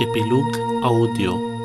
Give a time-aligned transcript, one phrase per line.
[0.00, 1.57] Epilogue Audio.